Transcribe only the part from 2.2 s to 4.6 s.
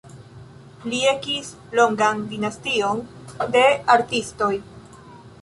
dinastion de artistoj.